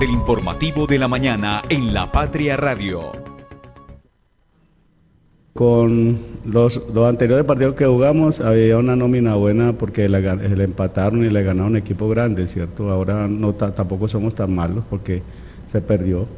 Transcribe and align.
El 0.00 0.10
informativo 0.10 0.86
de 0.86 0.96
la 0.96 1.08
mañana 1.08 1.60
en 1.68 1.92
La 1.92 2.12
Patria 2.12 2.56
Radio. 2.56 3.10
Con 5.52 6.16
los, 6.44 6.80
anteriores 7.04 7.44
partidos 7.44 7.74
que 7.74 7.84
jugamos 7.84 8.40
había 8.40 8.78
una 8.78 8.94
nómina 8.94 9.34
buena 9.34 9.72
porque 9.72 10.08
le, 10.08 10.62
empataron 10.62 11.24
y 11.24 11.30
le 11.30 11.42
ganaron 11.42 11.72
un 11.72 11.78
equipo 11.78 12.08
grande, 12.08 12.46
¿cierto? 12.46 12.92
Ahora 12.92 13.26
no 13.26 13.54
tampoco 13.54 14.06
somos 14.06 14.36
tan 14.36 14.54
malos 14.54 14.84
porque 14.88 15.20
se 15.72 15.80
perdió. 15.80 16.28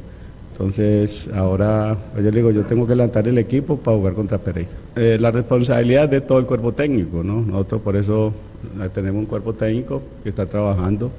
Entonces, 0.53 1.29
ahora 1.31 1.95
yo 2.15 2.23
le 2.23 2.31
digo, 2.31 2.49
yo 2.49 2.63
tengo 2.63 2.87
que 2.87 2.95
levantar 2.95 3.27
el 3.27 3.37
equipo 3.37 3.77
para 3.77 3.95
jugar 3.95 4.13
contra 4.15 4.39
Pereira. 4.39 4.71
Eh, 4.95 5.19
la 5.21 5.29
responsabilidad 5.29 6.09
de 6.09 6.21
todo 6.21 6.39
el 6.39 6.47
cuerpo 6.47 6.71
técnico, 6.71 7.23
¿no? 7.23 7.41
Nosotros 7.41 7.81
por 7.83 7.95
eso 7.95 8.33
eh, 8.81 8.89
tenemos 8.91 9.19
un 9.19 9.27
cuerpo 9.27 9.53
técnico 9.53 10.01
que 10.23 10.29
está 10.29 10.47
trabajando 10.47 11.11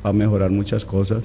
para 0.00 0.14
mejorar 0.14 0.50
muchas 0.50 0.86
cosas. 0.86 1.22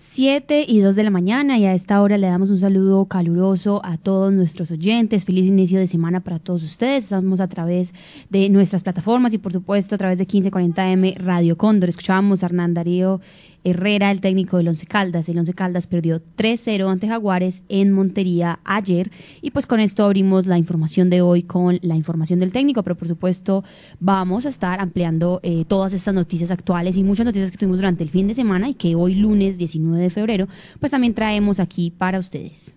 7 0.00 0.64
y 0.66 0.80
2 0.80 0.96
de 0.96 1.04
la 1.04 1.10
mañana 1.10 1.58
y 1.58 1.66
a 1.66 1.74
esta 1.74 2.00
hora 2.00 2.16
le 2.16 2.26
damos 2.26 2.48
un 2.48 2.58
saludo 2.58 3.04
caluroso 3.04 3.82
a 3.84 3.98
todos 3.98 4.32
nuestros 4.32 4.70
oyentes. 4.70 5.26
Feliz 5.26 5.44
inicio 5.44 5.78
de 5.78 5.86
semana 5.86 6.20
para 6.20 6.38
todos 6.38 6.62
ustedes. 6.62 7.04
Estamos 7.04 7.38
a 7.38 7.48
través 7.48 7.92
de 8.30 8.48
nuestras 8.48 8.82
plataformas 8.82 9.34
y 9.34 9.38
por 9.38 9.52
supuesto 9.52 9.94
a 9.94 9.98
través 9.98 10.16
de 10.16 10.26
1540M 10.26 11.18
Radio 11.18 11.58
Cóndor. 11.58 11.90
Escuchábamos 11.90 12.42
a 12.42 12.46
Hernán 12.46 12.72
Darío 12.72 13.20
Herrera, 13.64 14.10
el 14.10 14.20
técnico 14.20 14.56
del 14.56 14.68
Once 14.68 14.86
Caldas. 14.86 15.28
El 15.28 15.38
Once 15.38 15.54
Caldas 15.54 15.86
perdió 15.86 16.20
3-0 16.36 16.90
ante 16.90 17.08
Jaguares 17.08 17.62
en 17.68 17.92
Montería 17.92 18.60
ayer. 18.64 19.10
Y 19.42 19.50
pues 19.50 19.66
con 19.66 19.80
esto 19.80 20.04
abrimos 20.04 20.46
la 20.46 20.58
información 20.58 21.10
de 21.10 21.22
hoy 21.22 21.42
con 21.42 21.78
la 21.82 21.96
información 21.96 22.38
del 22.38 22.52
técnico, 22.52 22.82
pero 22.82 22.96
por 22.96 23.08
supuesto 23.08 23.64
vamos 23.98 24.46
a 24.46 24.48
estar 24.48 24.80
ampliando 24.80 25.40
eh, 25.42 25.64
todas 25.66 25.92
estas 25.92 26.14
noticias 26.14 26.50
actuales 26.50 26.96
y 26.96 27.02
muchas 27.02 27.26
noticias 27.26 27.50
que 27.50 27.56
tuvimos 27.56 27.78
durante 27.78 28.02
el 28.02 28.10
fin 28.10 28.28
de 28.28 28.34
semana 28.34 28.68
y 28.68 28.74
que 28.74 28.94
hoy 28.94 29.14
lunes 29.14 29.58
19 29.58 30.02
de 30.02 30.10
febrero 30.10 30.48
pues 30.78 30.92
también 30.92 31.14
traemos 31.14 31.60
aquí 31.60 31.90
para 31.90 32.18
ustedes. 32.18 32.74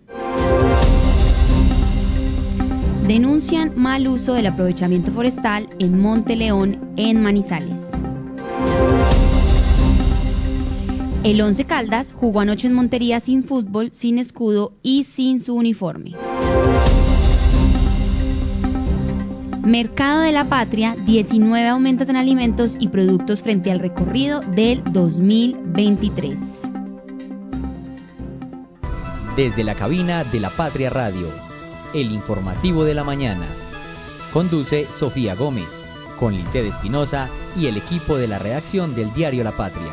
Denuncian 3.06 3.72
mal 3.76 4.08
uso 4.08 4.32
del 4.32 4.46
aprovechamiento 4.46 5.12
forestal 5.12 5.68
en 5.78 6.00
Monte 6.00 6.36
León, 6.36 6.78
en 6.96 7.20
Manizales. 7.20 7.90
El 11.24 11.40
Once 11.40 11.64
Caldas 11.64 12.12
jugó 12.12 12.40
anoche 12.40 12.66
en 12.66 12.74
Montería 12.74 13.18
sin 13.18 13.44
fútbol, 13.44 13.88
sin 13.94 14.18
escudo 14.18 14.74
y 14.82 15.04
sin 15.04 15.40
su 15.40 15.54
uniforme. 15.54 16.12
Mercado 19.64 20.20
de 20.20 20.32
la 20.32 20.44
Patria, 20.44 20.94
19 21.06 21.66
aumentos 21.66 22.10
en 22.10 22.16
alimentos 22.16 22.76
y 22.78 22.88
productos 22.88 23.40
frente 23.40 23.72
al 23.72 23.80
recorrido 23.80 24.40
del 24.40 24.84
2023. 24.92 26.38
Desde 29.34 29.64
la 29.64 29.74
cabina 29.74 30.24
de 30.24 30.40
la 30.40 30.50
Patria 30.50 30.90
Radio, 30.90 31.28
el 31.94 32.12
informativo 32.12 32.84
de 32.84 32.92
la 32.92 33.02
mañana. 33.02 33.46
Conduce 34.30 34.86
Sofía 34.92 35.34
Gómez, 35.34 35.70
con 36.20 36.34
Lice 36.34 36.68
Espinosa 36.68 37.30
y 37.56 37.68
el 37.68 37.78
equipo 37.78 38.18
de 38.18 38.28
la 38.28 38.38
redacción 38.38 38.94
del 38.94 39.10
diario 39.14 39.42
La 39.42 39.52
Patria. 39.52 39.90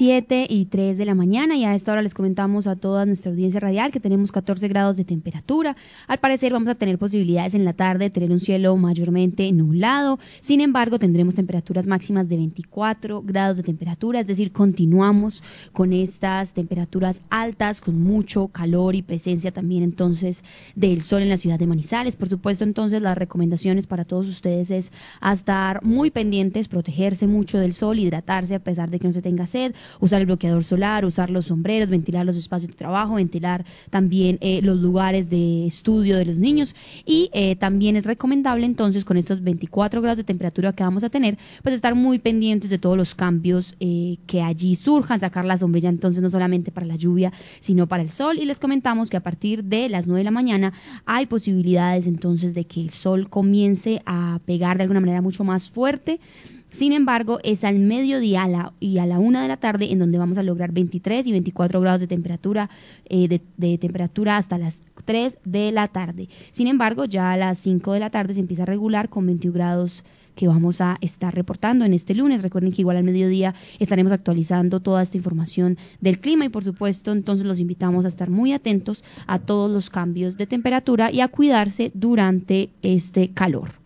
7 0.00 0.46
y 0.48 0.64
3 0.64 0.96
de 0.96 1.04
la 1.04 1.14
mañana 1.14 1.58
y 1.58 1.66
a 1.66 1.74
esta 1.74 1.92
hora 1.92 2.00
les 2.00 2.14
comentamos 2.14 2.66
a 2.66 2.74
toda 2.74 3.04
nuestra 3.04 3.30
audiencia 3.30 3.60
radial 3.60 3.92
que 3.92 4.00
tenemos 4.00 4.32
14 4.32 4.66
grados 4.66 4.96
de 4.96 5.04
temperatura. 5.04 5.76
Al 6.06 6.16
parecer 6.16 6.54
vamos 6.54 6.70
a 6.70 6.74
tener 6.74 6.96
posibilidades 6.96 7.52
en 7.52 7.66
la 7.66 7.74
tarde 7.74 8.04
de 8.04 8.10
tener 8.10 8.30
un 8.30 8.40
cielo 8.40 8.74
mayormente 8.78 9.52
nublado. 9.52 10.18
Sin 10.40 10.62
embargo, 10.62 10.98
tendremos 10.98 11.34
temperaturas 11.34 11.86
máximas 11.86 12.30
de 12.30 12.36
24 12.36 13.20
grados 13.20 13.58
de 13.58 13.62
temperatura, 13.62 14.20
es 14.20 14.26
decir, 14.26 14.52
continuamos 14.52 15.42
con 15.74 15.92
estas 15.92 16.54
temperaturas 16.54 17.20
altas, 17.28 17.82
con 17.82 18.00
mucho 18.00 18.48
calor 18.48 18.94
y 18.94 19.02
presencia 19.02 19.52
también 19.52 19.82
entonces 19.82 20.44
del 20.74 21.02
sol 21.02 21.20
en 21.20 21.28
la 21.28 21.36
ciudad 21.36 21.58
de 21.58 21.66
Manizales. 21.66 22.16
Por 22.16 22.30
supuesto, 22.30 22.64
entonces 22.64 23.02
las 23.02 23.18
recomendaciones 23.18 23.86
para 23.86 24.06
todos 24.06 24.28
ustedes 24.28 24.70
es 24.70 24.92
estar 25.30 25.84
muy 25.84 26.10
pendientes, 26.10 26.68
protegerse 26.68 27.26
mucho 27.26 27.58
del 27.58 27.74
sol, 27.74 27.98
hidratarse 27.98 28.54
a 28.54 28.60
pesar 28.60 28.88
de 28.88 28.98
que 28.98 29.06
no 29.06 29.12
se 29.12 29.20
tenga 29.20 29.46
sed, 29.46 29.74
usar 29.98 30.20
el 30.20 30.26
bloqueador 30.26 30.64
solar, 30.64 31.04
usar 31.04 31.30
los 31.30 31.46
sombreros, 31.46 31.90
ventilar 31.90 32.24
los 32.24 32.36
espacios 32.36 32.70
de 32.70 32.76
trabajo, 32.76 33.14
ventilar 33.14 33.64
también 33.90 34.38
eh, 34.40 34.60
los 34.62 34.78
lugares 34.78 35.28
de 35.28 35.66
estudio 35.66 36.16
de 36.16 36.24
los 36.24 36.38
niños. 36.38 36.74
Y 37.04 37.30
eh, 37.32 37.56
también 37.56 37.96
es 37.96 38.06
recomendable 38.06 38.66
entonces 38.66 39.04
con 39.04 39.16
estos 39.16 39.42
24 39.42 40.00
grados 40.00 40.18
de 40.18 40.24
temperatura 40.24 40.72
que 40.72 40.84
vamos 40.84 41.04
a 41.04 41.10
tener, 41.10 41.38
pues 41.62 41.74
estar 41.74 41.94
muy 41.94 42.18
pendientes 42.18 42.70
de 42.70 42.78
todos 42.78 42.96
los 42.96 43.14
cambios 43.14 43.74
eh, 43.80 44.18
que 44.26 44.42
allí 44.42 44.74
surjan, 44.74 45.20
sacar 45.20 45.44
la 45.44 45.58
sombrilla 45.58 45.88
entonces 45.88 46.22
no 46.22 46.30
solamente 46.30 46.70
para 46.70 46.86
la 46.86 46.96
lluvia, 46.96 47.32
sino 47.60 47.86
para 47.86 48.02
el 48.02 48.10
sol. 48.10 48.38
Y 48.38 48.44
les 48.44 48.60
comentamos 48.60 49.10
que 49.10 49.16
a 49.16 49.22
partir 49.22 49.64
de 49.64 49.88
las 49.88 50.06
9 50.06 50.20
de 50.20 50.24
la 50.24 50.30
mañana 50.30 50.72
hay 51.04 51.26
posibilidades 51.26 52.06
entonces 52.06 52.54
de 52.54 52.64
que 52.64 52.80
el 52.80 52.90
sol 52.90 53.28
comience 53.28 54.02
a 54.06 54.40
pegar 54.44 54.76
de 54.76 54.84
alguna 54.84 55.00
manera 55.00 55.22
mucho 55.22 55.44
más 55.44 55.70
fuerte 55.70 56.20
sin 56.70 56.92
embargo, 56.92 57.38
es 57.42 57.64
al 57.64 57.78
mediodía 57.78 58.72
y 58.78 58.98
a 58.98 59.06
la 59.06 59.18
una 59.18 59.42
de 59.42 59.48
la 59.48 59.56
tarde 59.56 59.90
en 59.90 59.98
donde 59.98 60.18
vamos 60.18 60.38
a 60.38 60.42
lograr 60.42 60.72
23 60.72 61.26
y 61.26 61.32
24 61.32 61.80
grados 61.80 62.00
de 62.00 62.06
temperatura, 62.06 62.70
eh, 63.08 63.40
de, 63.56 63.78
temperatura 63.78 64.36
hasta 64.36 64.56
las 64.56 64.78
3 65.04 65.38
de 65.44 65.72
la 65.72 65.88
tarde. 65.88 66.28
Sin 66.52 66.68
embargo, 66.68 67.04
ya 67.04 67.32
a 67.32 67.36
las 67.36 67.58
5 67.58 67.92
de 67.92 68.00
la 68.00 68.10
tarde 68.10 68.34
se 68.34 68.40
empieza 68.40 68.62
a 68.62 68.66
regular 68.66 69.08
con 69.08 69.26
21 69.26 69.52
grados 69.52 70.04
que 70.36 70.46
vamos 70.46 70.80
a 70.80 70.96
estar 71.00 71.34
reportando 71.34 71.84
en 71.84 71.92
este 71.92 72.14
lunes. 72.14 72.42
Recuerden 72.42 72.72
que 72.72 72.82
igual 72.82 72.96
al 72.96 73.04
mediodía 73.04 73.54
estaremos 73.78 74.12
actualizando 74.12 74.80
toda 74.80 75.02
esta 75.02 75.16
información 75.16 75.76
del 76.00 76.20
clima 76.20 76.44
y 76.44 76.50
por 76.50 76.64
supuesto 76.64 77.12
entonces 77.12 77.46
los 77.46 77.58
invitamos 77.58 78.04
a 78.04 78.08
estar 78.08 78.30
muy 78.30 78.52
atentos 78.52 79.04
a 79.26 79.40
todos 79.40 79.70
los 79.70 79.90
cambios 79.90 80.38
de 80.38 80.46
temperatura 80.46 81.10
y 81.10 81.20
a 81.20 81.28
cuidarse 81.28 81.90
durante 81.94 82.70
este 82.82 83.30
calor. 83.30 83.79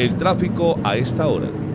El 0.00 0.16
tráfico 0.16 0.78
a 0.82 0.96
esta 0.96 1.28
hora. 1.28 1.69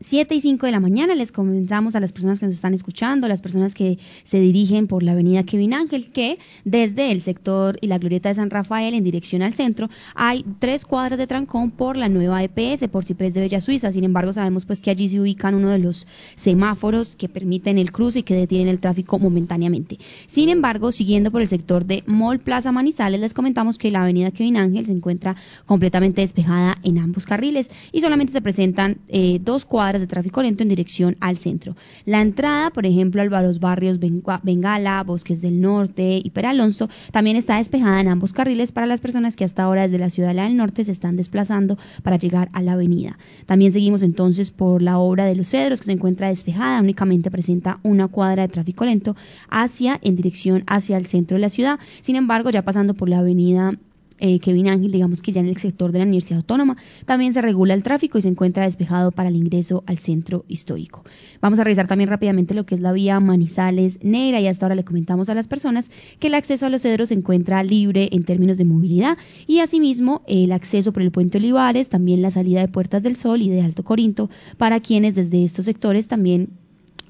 7 0.00 0.34
y 0.34 0.40
5 0.40 0.64
de 0.64 0.72
la 0.72 0.80
mañana 0.80 1.14
les 1.14 1.30
comenzamos 1.30 1.94
a 1.94 2.00
las 2.00 2.10
personas 2.10 2.40
que 2.40 2.46
nos 2.46 2.54
están 2.54 2.72
escuchando, 2.72 3.28
las 3.28 3.42
personas 3.42 3.74
que 3.74 3.98
se 4.24 4.40
dirigen 4.40 4.86
por 4.86 5.02
la 5.02 5.12
avenida 5.12 5.44
Kevin 5.44 5.74
Ángel, 5.74 6.10
que 6.10 6.38
desde 6.64 7.12
el 7.12 7.20
sector 7.20 7.76
y 7.82 7.86
la 7.86 7.98
glorieta 7.98 8.30
de 8.30 8.36
San 8.36 8.48
Rafael 8.48 8.94
en 8.94 9.04
dirección 9.04 9.42
al 9.42 9.52
centro 9.52 9.90
hay 10.14 10.44
tres 10.58 10.86
cuadras 10.86 11.18
de 11.18 11.26
trancón 11.26 11.70
por 11.70 11.98
la 11.98 12.08
nueva 12.08 12.42
EPS, 12.42 12.88
por 12.88 13.04
Ciprés 13.04 13.34
de 13.34 13.40
Bella 13.40 13.60
Suiza. 13.60 13.92
Sin 13.92 14.04
embargo, 14.04 14.32
sabemos 14.32 14.64
pues 14.64 14.80
que 14.80 14.90
allí 14.90 15.06
se 15.08 15.20
ubican 15.20 15.54
uno 15.54 15.68
de 15.68 15.78
los 15.78 16.06
semáforos 16.34 17.14
que 17.14 17.28
permiten 17.28 17.76
el 17.76 17.92
cruce 17.92 18.20
y 18.20 18.22
que 18.22 18.34
detienen 18.34 18.68
el 18.68 18.80
tráfico 18.80 19.18
momentáneamente. 19.18 19.98
Sin 20.26 20.48
embargo, 20.48 20.92
siguiendo 20.92 21.30
por 21.30 21.42
el 21.42 21.48
sector 21.48 21.84
de 21.84 22.04
Mall 22.06 22.40
Plaza 22.40 22.72
Manizales, 22.72 23.20
les 23.20 23.34
comentamos 23.34 23.76
que 23.76 23.90
la 23.90 24.02
avenida 24.02 24.30
Kevin 24.30 24.56
Ángel 24.56 24.86
se 24.86 24.92
encuentra 24.92 25.36
completamente 25.66 26.22
despejada 26.22 26.78
en 26.84 26.96
ambos 26.96 27.26
carriles 27.26 27.70
y 27.92 28.00
solamente 28.00 28.32
se 28.32 28.40
presentan 28.40 28.98
eh, 29.08 29.38
dos 29.42 29.66
cuadras 29.66 29.89
de 29.98 30.06
tráfico 30.06 30.42
lento 30.42 30.62
en 30.62 30.68
dirección 30.68 31.16
al 31.20 31.36
centro. 31.36 31.76
La 32.04 32.20
entrada, 32.20 32.70
por 32.70 32.86
ejemplo, 32.86 33.22
a 33.22 33.42
los 33.42 33.60
barrios 33.60 33.98
Bengala, 33.98 35.02
Bosques 35.04 35.40
del 35.40 35.60
Norte 35.60 36.20
y 36.22 36.30
Peralonso, 36.30 36.88
también 37.12 37.36
está 37.36 37.56
despejada 37.56 38.00
en 38.00 38.08
ambos 38.08 38.32
carriles 38.32 38.72
para 38.72 38.86
las 38.86 39.00
personas 39.00 39.36
que 39.36 39.44
hasta 39.44 39.62
ahora 39.62 39.82
desde 39.82 39.98
la 39.98 40.10
ciudad 40.10 40.34
del 40.34 40.56
norte 40.56 40.84
se 40.84 40.92
están 40.92 41.16
desplazando 41.16 41.78
para 42.02 42.16
llegar 42.16 42.50
a 42.52 42.62
la 42.62 42.72
avenida. 42.72 43.18
También 43.46 43.72
seguimos 43.72 44.02
entonces 44.02 44.50
por 44.50 44.82
la 44.82 44.98
obra 44.98 45.24
de 45.24 45.34
los 45.34 45.48
cedros 45.48 45.80
que 45.80 45.86
se 45.86 45.92
encuentra 45.92 46.28
despejada, 46.28 46.80
únicamente 46.80 47.30
presenta 47.30 47.80
una 47.82 48.08
cuadra 48.08 48.42
de 48.42 48.48
tráfico 48.48 48.84
lento 48.84 49.16
hacia 49.48 49.98
en 50.02 50.16
dirección 50.16 50.64
hacia 50.66 50.96
el 50.96 51.06
centro 51.06 51.36
de 51.36 51.40
la 51.40 51.48
ciudad. 51.48 51.78
Sin 52.00 52.16
embargo, 52.16 52.50
ya 52.50 52.62
pasando 52.62 52.94
por 52.94 53.08
la 53.08 53.18
avenida 53.18 53.74
eh, 54.20 54.38
Kevin 54.38 54.68
Ángel, 54.68 54.92
digamos 54.92 55.22
que 55.22 55.32
ya 55.32 55.40
en 55.40 55.48
el 55.48 55.56
sector 55.56 55.92
de 55.92 55.98
la 55.98 56.04
Universidad 56.04 56.38
Autónoma, 56.38 56.76
también 57.06 57.32
se 57.32 57.40
regula 57.40 57.74
el 57.74 57.82
tráfico 57.82 58.18
y 58.18 58.22
se 58.22 58.28
encuentra 58.28 58.64
despejado 58.64 59.10
para 59.10 59.28
el 59.28 59.36
ingreso 59.36 59.82
al 59.86 59.98
centro 59.98 60.44
histórico. 60.48 61.04
Vamos 61.40 61.58
a 61.58 61.64
revisar 61.64 61.88
también 61.88 62.10
rápidamente 62.10 62.54
lo 62.54 62.66
que 62.66 62.74
es 62.74 62.80
la 62.80 62.92
vía 62.92 63.18
Manizales 63.20 63.98
Negra 64.02 64.40
y 64.40 64.46
hasta 64.46 64.66
ahora 64.66 64.74
le 64.74 64.84
comentamos 64.84 65.28
a 65.28 65.34
las 65.34 65.48
personas 65.48 65.90
que 66.18 66.28
el 66.28 66.34
acceso 66.34 66.66
a 66.66 66.70
los 66.70 66.82
cedros 66.82 67.08
se 67.08 67.14
encuentra 67.14 67.62
libre 67.62 68.08
en 68.12 68.24
términos 68.24 68.56
de 68.56 68.64
movilidad 68.64 69.18
y 69.46 69.60
asimismo 69.60 70.22
el 70.26 70.52
acceso 70.52 70.92
por 70.92 71.02
el 71.02 71.10
puente 71.10 71.38
Olivares, 71.38 71.88
también 71.88 72.22
la 72.22 72.30
salida 72.30 72.60
de 72.60 72.68
Puertas 72.68 73.02
del 73.02 73.16
Sol 73.16 73.42
y 73.42 73.48
de 73.48 73.62
Alto 73.62 73.84
Corinto 73.84 74.30
para 74.56 74.80
quienes 74.80 75.14
desde 75.14 75.42
estos 75.44 75.64
sectores 75.64 76.08
también 76.08 76.50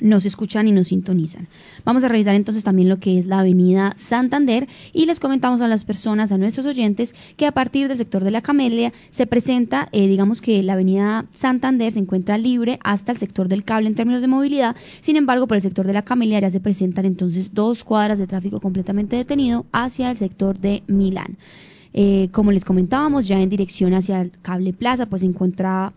nos 0.01 0.27
escuchan 0.27 0.69
y 0.69 0.73
nos 0.73 0.89
sintonizan. 0.89 1.49
Vamos 1.85 2.05
a 2.05 2.09
revisar 2.09 2.35
entonces 2.35 2.65
también 2.65 2.89
lo 2.89 2.99
que 2.99 3.19
es 3.19 3.27
la 3.27 3.41
avenida 3.41 3.93
Santander 3.97 4.69
y 4.93 5.07
les 5.07 5.21
comentamos 5.21 5.61
a 5.61 5.69
las 5.69 5.85
personas, 5.85 6.33
a 6.33 6.39
nuestros 6.39 6.67
oyentes, 6.67 7.15
que 7.37 7.47
a 7.47 7.53
partir 7.53 7.89
del 7.89 7.97
sector 7.97 8.25
de 8.25 8.31
la 8.31 8.43
Camelia 8.43 8.93
se 9.11 9.27
presenta, 9.27 9.89
eh, 9.93 10.07
digamos 10.07 10.41
que 10.41 10.63
la 10.63 10.75
avenida 10.75 11.27
Santander 11.33 11.93
se 11.93 11.99
encuentra 11.99 12.39
libre 12.39 12.79
hasta 12.83 13.13
el 13.13 13.19
sector 13.19 13.49
del 13.49 13.65
cable 13.65 13.89
en 13.89 13.95
términos 13.95 14.21
de 14.21 14.29
movilidad, 14.29 14.77
sin 15.01 15.17
embargo 15.17 15.47
por 15.47 15.57
el 15.57 15.63
sector 15.63 15.87
de 15.87 15.93
la 15.93 16.03
Camelia 16.03 16.41
ya 16.41 16.51
se 16.51 16.61
presentan 16.61 17.05
entonces 17.05 17.55
dos 17.55 17.85
cuadras 17.85 18.19
de 18.19 18.27
tráfico 18.27 18.61
completamente 18.61 19.17
detenido 19.17 19.67
hacia 19.73 20.11
el 20.11 20.17
sector 20.17 20.59
de 20.59 20.83
Milán. 20.87 21.37
Eh, 21.93 22.29
como 22.33 22.53
les 22.53 22.65
comentábamos, 22.65 23.27
ya 23.27 23.41
en 23.41 23.49
dirección 23.49 23.95
hacia 23.95 24.21
el 24.21 24.31
cable 24.43 24.73
plaza, 24.73 25.07
pues 25.07 25.21
se 25.21 25.27
encuentra 25.27 25.93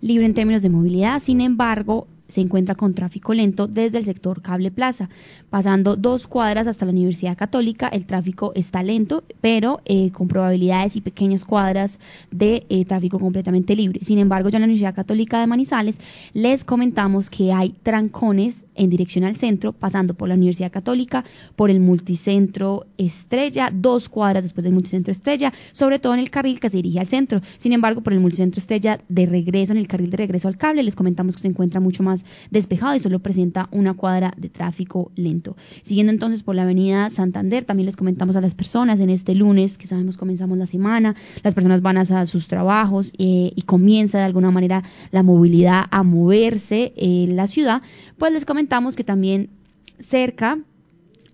libre 0.00 0.26
en 0.26 0.34
términos 0.34 0.62
de 0.62 0.70
movilidad, 0.70 1.18
sin 1.18 1.40
embargo, 1.40 2.06
se 2.34 2.40
encuentra 2.40 2.74
con 2.74 2.94
tráfico 2.94 3.32
lento 3.32 3.68
desde 3.68 3.98
el 3.98 4.04
sector 4.04 4.42
Cable 4.42 4.72
Plaza. 4.72 5.08
Pasando 5.50 5.94
dos 5.94 6.26
cuadras 6.26 6.66
hasta 6.66 6.84
la 6.84 6.90
Universidad 6.90 7.38
Católica, 7.38 7.86
el 7.86 8.06
tráfico 8.06 8.50
está 8.56 8.82
lento, 8.82 9.22
pero 9.40 9.80
eh, 9.84 10.10
con 10.10 10.26
probabilidades 10.26 10.96
y 10.96 11.00
pequeñas 11.00 11.44
cuadras 11.44 12.00
de 12.32 12.66
eh, 12.70 12.84
tráfico 12.86 13.20
completamente 13.20 13.76
libre. 13.76 14.00
Sin 14.02 14.18
embargo, 14.18 14.48
ya 14.48 14.56
en 14.56 14.62
la 14.62 14.66
Universidad 14.66 14.96
Católica 14.96 15.38
de 15.38 15.46
Manizales 15.46 16.00
les 16.32 16.64
comentamos 16.64 17.30
que 17.30 17.52
hay 17.52 17.76
trancones 17.84 18.64
en 18.74 18.90
dirección 18.90 19.24
al 19.24 19.36
centro, 19.36 19.72
pasando 19.72 20.14
por 20.14 20.28
la 20.28 20.34
Universidad 20.34 20.72
Católica, 20.72 21.24
por 21.56 21.70
el 21.70 21.78
multicentro 21.78 22.86
Estrella, 22.98 23.70
dos 23.72 24.08
cuadras 24.08 24.42
después 24.42 24.64
del 24.64 24.72
multicentro 24.72 25.12
Estrella, 25.12 25.52
sobre 25.70 26.00
todo 26.00 26.14
en 26.14 26.20
el 26.20 26.30
carril 26.30 26.58
que 26.58 26.70
se 26.70 26.78
dirige 26.78 27.00
al 27.00 27.06
centro. 27.06 27.40
Sin 27.58 27.72
embargo, 27.72 28.00
por 28.00 28.12
el 28.12 28.18
multicentro 28.18 28.58
Estrella 28.58 29.00
de 29.08 29.26
regreso, 29.26 29.72
en 29.72 29.78
el 29.78 29.86
carril 29.86 30.10
de 30.10 30.16
regreso 30.16 30.48
al 30.48 30.56
cable, 30.56 30.82
les 30.82 30.96
comentamos 30.96 31.36
que 31.36 31.42
se 31.42 31.48
encuentra 31.48 31.80
mucho 31.80 32.02
más 32.02 32.23
despejado 32.50 32.94
y 32.96 33.00
solo 33.00 33.20
presenta 33.20 33.68
una 33.70 33.94
cuadra 33.94 34.32
de 34.36 34.48
tráfico 34.48 35.12
lento. 35.14 35.56
Siguiendo 35.82 36.12
entonces 36.12 36.42
por 36.42 36.54
la 36.54 36.62
avenida 36.62 37.10
Santander, 37.10 37.64
también 37.64 37.86
les 37.86 37.96
comentamos 37.96 38.36
a 38.36 38.40
las 38.40 38.54
personas 38.54 39.00
en 39.00 39.10
este 39.10 39.34
lunes, 39.34 39.78
que 39.78 39.86
sabemos 39.86 40.16
comenzamos 40.16 40.58
la 40.58 40.66
semana, 40.66 41.14
las 41.42 41.54
personas 41.54 41.80
van 41.80 41.98
a 41.98 42.26
sus 42.26 42.48
trabajos 42.48 43.12
eh, 43.18 43.52
y 43.54 43.62
comienza 43.62 44.18
de 44.18 44.24
alguna 44.24 44.50
manera 44.50 44.82
la 45.10 45.22
movilidad 45.22 45.84
a 45.90 46.02
moverse 46.02 46.92
en 46.96 47.36
la 47.36 47.46
ciudad, 47.46 47.82
pues 48.18 48.32
les 48.32 48.44
comentamos 48.44 48.64
comentamos 48.64 48.96
que 48.96 49.04
también 49.04 49.50
cerca 49.98 50.58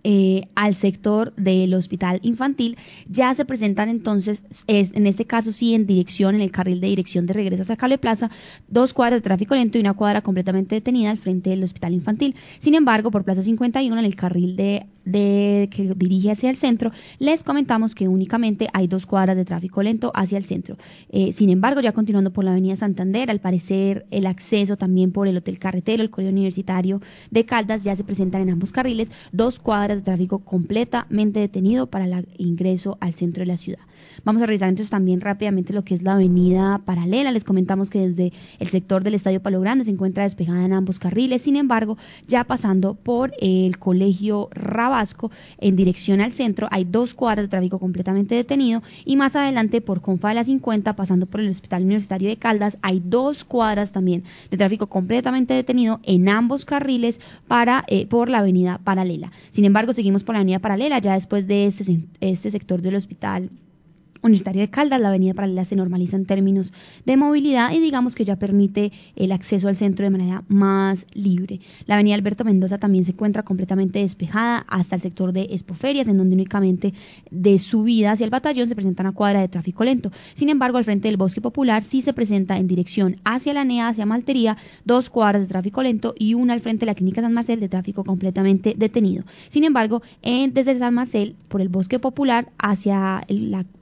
eh, 0.02 0.48
al 0.54 0.74
sector 0.74 1.34
del 1.36 1.74
hospital 1.74 2.20
infantil, 2.22 2.76
ya 3.06 3.34
se 3.34 3.44
presentan 3.44 3.88
entonces, 3.88 4.44
es, 4.66 4.94
en 4.94 5.06
este 5.06 5.26
caso 5.26 5.52
sí 5.52 5.74
en 5.74 5.86
dirección, 5.86 6.34
en 6.34 6.40
el 6.40 6.50
carril 6.50 6.80
de 6.80 6.88
dirección 6.88 7.26
de 7.26 7.34
regreso 7.34 7.62
hacia 7.62 7.76
Cable 7.76 7.98
Plaza, 7.98 8.30
dos 8.68 8.94
cuadras 8.94 9.20
de 9.20 9.24
tráfico 9.24 9.54
lento 9.54 9.78
y 9.78 9.82
una 9.82 9.94
cuadra 9.94 10.22
completamente 10.22 10.74
detenida 10.74 11.10
al 11.10 11.18
frente 11.18 11.50
del 11.50 11.62
hospital 11.62 11.92
infantil. 11.92 12.34
Sin 12.58 12.74
embargo, 12.74 13.10
por 13.10 13.24
Plaza 13.24 13.42
51, 13.42 13.98
en 13.98 14.04
el 14.04 14.16
carril 14.16 14.56
de, 14.56 14.86
de 15.04 15.68
que 15.70 15.94
dirige 15.96 16.30
hacia 16.30 16.50
el 16.50 16.56
centro, 16.56 16.90
les 17.18 17.42
comentamos 17.42 17.94
que 17.94 18.08
únicamente 18.08 18.68
hay 18.72 18.86
dos 18.86 19.06
cuadras 19.06 19.36
de 19.36 19.44
tráfico 19.44 19.82
lento 19.82 20.12
hacia 20.14 20.38
el 20.38 20.44
centro. 20.44 20.76
Eh, 21.10 21.32
sin 21.32 21.50
embargo, 21.50 21.80
ya 21.80 21.92
continuando 21.92 22.32
por 22.32 22.44
la 22.44 22.52
avenida 22.52 22.76
Santander, 22.76 23.30
al 23.30 23.40
parecer 23.40 24.06
el 24.10 24.26
acceso 24.26 24.76
también 24.76 25.12
por 25.12 25.28
el 25.28 25.36
Hotel 25.36 25.58
Carretero, 25.58 26.02
el 26.02 26.10
Colegio 26.10 26.32
Universitario 26.32 27.00
de 27.30 27.44
Caldas, 27.44 27.84
ya 27.84 27.96
se 27.96 28.04
presentan 28.04 28.42
en 28.42 28.50
ambos 28.50 28.72
carriles 28.72 29.10
dos 29.32 29.58
cuadras 29.58 29.98
de 29.98 30.04
tráfico 30.04 30.40
completamente 30.40 31.40
detenido 31.40 31.88
para 31.88 32.04
el 32.04 32.28
ingreso 32.38 32.98
al 33.00 33.14
centro 33.14 33.42
de 33.42 33.46
la 33.46 33.56
ciudad. 33.56 33.80
Vamos 34.24 34.42
a 34.42 34.46
revisar 34.46 34.68
entonces 34.68 34.90
también 34.90 35.20
rápidamente 35.20 35.72
lo 35.72 35.84
que 35.84 35.94
es 35.94 36.02
la 36.02 36.14
avenida 36.14 36.80
paralela. 36.84 37.32
Les 37.32 37.44
comentamos 37.44 37.90
que 37.90 38.08
desde 38.08 38.32
el 38.58 38.68
sector 38.68 39.02
del 39.02 39.14
Estadio 39.14 39.40
Palo 39.40 39.60
Grande 39.60 39.84
se 39.84 39.90
encuentra 39.90 40.24
despejada 40.24 40.64
en 40.64 40.72
ambos 40.72 40.98
carriles. 40.98 41.42
Sin 41.42 41.56
embargo, 41.56 41.96
ya 42.26 42.44
pasando 42.44 42.94
por 42.94 43.32
el 43.40 43.78
Colegio 43.78 44.48
Rabasco 44.52 45.30
en 45.58 45.76
dirección 45.76 46.20
al 46.20 46.32
centro, 46.32 46.68
hay 46.70 46.84
dos 46.84 47.14
cuadras 47.14 47.44
de 47.44 47.48
tráfico 47.48 47.78
completamente 47.78 48.34
detenido 48.34 48.82
y 49.04 49.16
más 49.16 49.36
adelante 49.36 49.80
por 49.80 50.00
Confa 50.00 50.28
de 50.28 50.34
la 50.34 50.44
50, 50.44 50.94
pasando 50.96 51.26
por 51.26 51.40
el 51.40 51.48
Hospital 51.48 51.82
Universitario 51.82 52.28
de 52.28 52.36
Caldas, 52.36 52.78
hay 52.82 53.02
dos 53.04 53.44
cuadras 53.44 53.92
también 53.92 54.24
de 54.50 54.56
tráfico 54.56 54.86
completamente 54.88 55.54
detenido 55.54 56.00
en 56.02 56.28
ambos 56.28 56.64
carriles 56.64 57.20
para 57.48 57.84
eh, 57.88 58.06
por 58.06 58.28
la 58.28 58.38
avenida 58.38 58.78
paralela. 58.78 59.32
Sin 59.50 59.64
embargo, 59.64 59.92
seguimos 59.92 60.24
por 60.24 60.34
la 60.34 60.40
avenida 60.40 60.58
paralela 60.58 60.98
ya 60.98 61.14
después 61.14 61.46
de 61.46 61.66
este, 61.66 62.00
este 62.20 62.50
sector 62.50 62.82
del 62.82 62.96
hospital 62.96 63.50
Universitario 64.22 64.62
de 64.62 64.70
Caldas, 64.70 65.00
la 65.00 65.08
avenida 65.08 65.34
paralela 65.34 65.64
se 65.64 65.76
normaliza 65.76 66.16
en 66.16 66.26
términos 66.26 66.72
de 67.06 67.16
movilidad 67.16 67.72
y 67.72 67.80
digamos 67.80 68.14
que 68.14 68.24
ya 68.24 68.36
permite 68.36 68.92
el 69.16 69.32
acceso 69.32 69.68
al 69.68 69.76
centro 69.76 70.04
de 70.04 70.10
manera 70.10 70.44
más 70.48 71.06
libre. 71.12 71.60
La 71.86 71.94
avenida 71.94 72.14
Alberto 72.14 72.44
Mendoza 72.44 72.78
también 72.78 73.04
se 73.04 73.12
encuentra 73.12 73.42
completamente 73.42 74.00
despejada 74.00 74.64
hasta 74.68 74.96
el 74.96 75.02
sector 75.02 75.32
de 75.32 75.42
Expoferias, 75.50 76.08
en 76.08 76.18
donde 76.18 76.34
únicamente 76.34 76.92
de 77.30 77.58
subida 77.58 78.12
hacia 78.12 78.24
el 78.24 78.30
batallón 78.30 78.68
se 78.68 78.74
presenta 78.74 79.02
una 79.02 79.12
cuadra 79.12 79.40
de 79.40 79.48
tráfico 79.48 79.84
lento. 79.84 80.10
Sin 80.34 80.48
embargo, 80.48 80.78
al 80.78 80.84
frente 80.84 81.08
del 81.08 81.16
Bosque 81.16 81.40
Popular 81.40 81.82
sí 81.82 82.02
se 82.02 82.12
presenta 82.12 82.58
en 82.58 82.66
dirección 82.66 83.16
hacia 83.24 83.54
la 83.54 83.64
NEA, 83.64 83.88
hacia 83.88 84.06
Maltería, 84.06 84.56
dos 84.84 85.10
cuadras 85.10 85.42
de 85.42 85.48
tráfico 85.48 85.82
lento 85.82 86.14
y 86.18 86.34
una 86.34 86.54
al 86.54 86.60
frente 86.60 86.80
de 86.80 86.86
la 86.86 86.94
Clínica 86.94 87.22
San 87.22 87.32
Marcel 87.32 87.60
de 87.60 87.68
tráfico 87.68 88.04
completamente 88.04 88.74
detenido. 88.76 89.24
Sin 89.48 89.64
embargo, 89.64 90.02
en, 90.22 90.52
desde 90.52 90.78
San 90.78 90.94
Marcel, 90.94 91.36
por 91.48 91.60
el 91.60 91.68
Bosque 91.68 91.98
Popular 91.98 92.50
hacia 92.58 93.22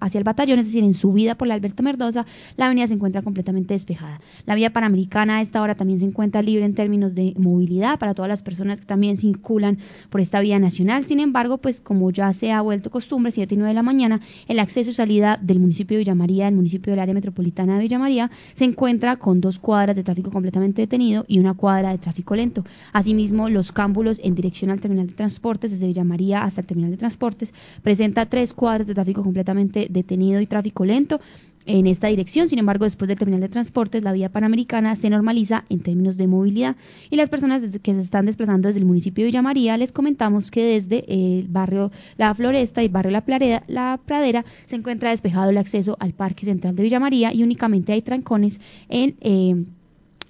hacia 0.00 0.18
el 0.18 0.24
batallón, 0.28 0.58
es 0.60 0.66
decir, 0.66 0.84
en 0.84 0.94
subida 0.94 1.34
por 1.34 1.48
la 1.48 1.54
Alberto 1.54 1.82
Mendoza, 1.82 2.26
la 2.56 2.66
avenida 2.66 2.86
se 2.86 2.94
encuentra 2.94 3.22
completamente 3.22 3.74
despejada. 3.74 4.20
La 4.46 4.54
vía 4.54 4.72
panamericana 4.72 5.38
a 5.38 5.40
esta 5.40 5.62
hora 5.62 5.74
también 5.74 5.98
se 5.98 6.04
encuentra 6.04 6.42
libre 6.42 6.64
en 6.64 6.74
términos 6.74 7.14
de 7.14 7.34
movilidad 7.36 7.98
para 7.98 8.14
todas 8.14 8.28
las 8.28 8.42
personas 8.42 8.80
que 8.80 8.86
también 8.86 9.16
circulan 9.16 9.78
por 10.10 10.20
esta 10.20 10.40
vía 10.40 10.58
nacional. 10.58 11.04
Sin 11.04 11.20
embargo, 11.20 11.58
pues 11.58 11.80
como 11.80 12.10
ya 12.10 12.32
se 12.32 12.52
ha 12.52 12.60
vuelto 12.60 12.90
costumbre, 12.90 13.32
7 13.32 13.54
y 13.54 13.58
9 13.58 13.68
de 13.68 13.74
la 13.74 13.82
mañana, 13.82 14.20
el 14.46 14.58
acceso 14.58 14.90
y 14.90 14.92
salida 14.92 15.38
del 15.40 15.58
municipio 15.58 15.96
de 15.96 16.04
Villamaría, 16.04 16.44
del 16.44 16.56
municipio 16.56 16.92
del 16.92 17.00
área 17.00 17.14
metropolitana 17.14 17.76
de 17.76 17.82
Villamaría, 17.82 18.30
se 18.52 18.64
encuentra 18.64 19.16
con 19.16 19.40
dos 19.40 19.58
cuadras 19.58 19.96
de 19.96 20.04
tráfico 20.04 20.30
completamente 20.30 20.82
detenido 20.82 21.24
y 21.26 21.38
una 21.38 21.54
cuadra 21.54 21.90
de 21.90 21.98
tráfico 21.98 22.36
lento. 22.36 22.64
Asimismo, 22.92 23.48
los 23.48 23.72
cámbulos 23.72 24.20
en 24.22 24.34
dirección 24.34 24.70
al 24.70 24.80
terminal 24.80 25.06
de 25.06 25.14
transportes 25.14 25.70
desde 25.70 25.86
Villamaría 25.86 26.44
hasta 26.44 26.60
el 26.60 26.66
terminal 26.66 26.90
de 26.90 26.96
transportes 26.96 27.54
presenta 27.82 28.26
tres 28.26 28.52
cuadras 28.52 28.86
de 28.86 28.94
tráfico 28.94 29.22
completamente 29.22 29.86
detenido 29.90 30.17
y 30.20 30.46
tráfico 30.46 30.84
lento 30.84 31.20
en 31.68 31.86
esta 31.86 32.08
dirección. 32.08 32.48
Sin 32.48 32.58
embargo, 32.58 32.84
después 32.84 33.08
del 33.08 33.18
terminal 33.18 33.40
de 33.40 33.48
transportes, 33.48 34.02
la 34.02 34.12
vía 34.12 34.30
panamericana 34.30 34.96
se 34.96 35.10
normaliza 35.10 35.64
en 35.68 35.80
términos 35.80 36.16
de 36.16 36.26
movilidad 36.26 36.76
y 37.10 37.16
las 37.16 37.28
personas 37.28 37.62
que 37.82 37.94
se 37.94 38.00
están 38.00 38.26
desplazando 38.26 38.68
desde 38.68 38.80
el 38.80 38.86
municipio 38.86 39.22
de 39.22 39.26
Villa 39.26 39.42
María 39.42 39.76
les 39.76 39.92
comentamos 39.92 40.50
que 40.50 40.64
desde 40.64 41.04
el 41.08 41.46
barrio 41.48 41.92
La 42.16 42.34
Floresta 42.34 42.82
y 42.82 42.88
barrio 42.88 43.12
La, 43.12 43.24
Pradera, 43.24 43.62
la 43.68 44.00
Pradera 44.04 44.44
se 44.64 44.76
encuentra 44.76 45.10
despejado 45.10 45.50
el 45.50 45.58
acceso 45.58 45.96
al 46.00 46.14
Parque 46.14 46.46
Central 46.46 46.74
de 46.74 46.82
Villa 46.82 47.00
María 47.00 47.32
y 47.34 47.42
únicamente 47.42 47.92
hay 47.92 48.02
trancones 48.02 48.60
en 48.88 49.16
eh, 49.20 49.64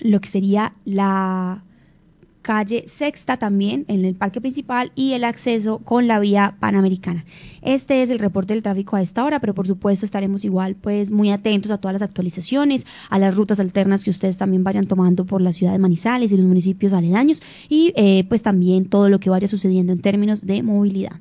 lo 0.01 0.21
que 0.21 0.29
sería 0.29 0.75
la 0.85 1.63
calle 2.49 2.85
Sexta 2.87 3.37
también 3.37 3.85
en 3.89 4.07
el 4.07 4.15
parque 4.15 4.41
principal 4.41 4.91
y 4.95 5.13
el 5.13 5.25
acceso 5.25 5.81
con 5.81 6.09
la 6.09 6.19
vía 6.19 6.57
panamericana. 6.59 7.27
Este 7.61 8.01
es 8.01 8.09
el 8.09 8.19
reporte 8.19 8.55
del 8.55 8.63
tráfico 8.63 8.97
a 8.97 9.03
esta 9.03 9.23
hora, 9.23 9.39
pero 9.39 9.53
por 9.53 9.67
supuesto 9.67 10.07
estaremos 10.07 10.47
igual 10.47 10.75
pues 10.75 11.11
muy 11.11 11.31
atentos 11.31 11.71
a 11.71 11.77
todas 11.77 11.93
las 11.93 12.01
actualizaciones, 12.01 12.87
a 13.11 13.19
las 13.19 13.37
rutas 13.37 13.61
alternas 13.61 14.03
que 14.03 14.09
ustedes 14.09 14.39
también 14.39 14.65
vayan 14.65 14.87
tomando 14.87 15.27
por 15.27 15.43
la 15.43 15.53
ciudad 15.53 15.73
de 15.73 15.79
Manizales 15.79 16.33
y 16.33 16.39
los 16.39 16.47
municipios 16.47 16.95
aledaños 16.95 17.43
y 17.69 17.93
eh, 17.97 18.25
pues 18.31 18.43
también 18.43 18.87
todo 18.87 19.11
lo 19.11 19.21
que 19.21 19.29
vaya 19.29 19.47
sucediendo 19.47 19.93
en 19.93 20.01
términos 20.01 20.47
de 20.47 20.63
movilidad. 20.63 21.21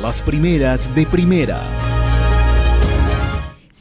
Las 0.00 0.22
primeras 0.22 0.94
de 0.94 1.04
primera. 1.04 1.97